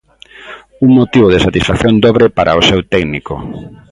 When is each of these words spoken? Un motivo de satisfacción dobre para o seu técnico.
Un 0.85 0.89
motivo 0.99 1.27
de 1.29 1.39
satisfacción 1.45 1.93
dobre 2.05 2.25
para 2.37 2.59
o 2.59 2.65
seu 2.69 2.79
técnico. 2.93 3.33